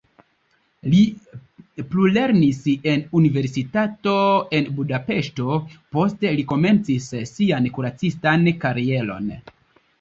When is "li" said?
0.93-1.01, 6.41-6.49